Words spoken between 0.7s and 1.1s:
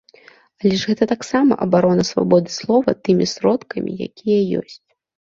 ж гэта